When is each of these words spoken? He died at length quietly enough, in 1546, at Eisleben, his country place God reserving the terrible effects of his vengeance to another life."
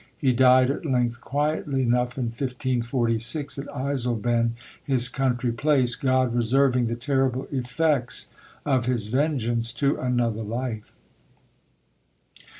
He 0.17 0.33
died 0.33 0.71
at 0.71 0.83
length 0.83 1.21
quietly 1.21 1.83
enough, 1.83 2.17
in 2.17 2.23
1546, 2.25 3.59
at 3.59 3.67
Eisleben, 3.69 4.55
his 4.83 5.07
country 5.07 5.51
place 5.51 5.93
God 5.95 6.33
reserving 6.33 6.87
the 6.87 6.95
terrible 6.95 7.47
effects 7.51 8.31
of 8.65 8.87
his 8.87 9.09
vengeance 9.09 9.71
to 9.73 9.97
another 9.99 10.41
life." 10.41 10.95